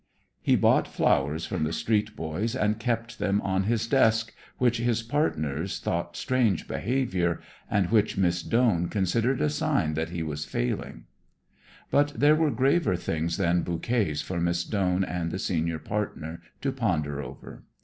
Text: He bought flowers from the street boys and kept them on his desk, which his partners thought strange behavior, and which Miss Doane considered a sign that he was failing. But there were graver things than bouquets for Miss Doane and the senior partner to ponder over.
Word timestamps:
He 0.41 0.55
bought 0.55 0.87
flowers 0.87 1.45
from 1.45 1.63
the 1.63 1.71
street 1.71 2.15
boys 2.15 2.55
and 2.55 2.79
kept 2.79 3.19
them 3.19 3.39
on 3.43 3.65
his 3.65 3.85
desk, 3.85 4.33
which 4.57 4.77
his 4.77 5.03
partners 5.03 5.77
thought 5.79 6.17
strange 6.17 6.67
behavior, 6.67 7.39
and 7.69 7.91
which 7.91 8.17
Miss 8.17 8.41
Doane 8.41 8.87
considered 8.89 9.41
a 9.41 9.49
sign 9.51 9.93
that 9.93 10.09
he 10.09 10.23
was 10.23 10.43
failing. 10.43 11.03
But 11.91 12.13
there 12.17 12.35
were 12.35 12.49
graver 12.49 12.95
things 12.95 13.37
than 13.37 13.61
bouquets 13.61 14.23
for 14.23 14.41
Miss 14.41 14.63
Doane 14.65 15.03
and 15.03 15.29
the 15.29 15.37
senior 15.37 15.77
partner 15.77 16.41
to 16.61 16.71
ponder 16.71 17.21
over. 17.21 17.63